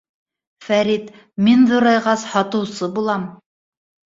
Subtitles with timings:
[0.67, 1.11] —Фәрит,
[1.49, 3.29] мин ҙурайғас, һатыусы булам.